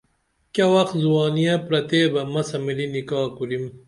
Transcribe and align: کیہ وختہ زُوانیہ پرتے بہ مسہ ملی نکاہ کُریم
کیہ 0.53 0.71
وختہ 0.73 0.97
زُوانیہ 1.01 1.55
پرتے 1.65 1.99
بہ 2.13 2.21
مسہ 2.33 2.57
ملی 2.65 2.85
نکاہ 2.93 3.27
کُریم 3.35 3.63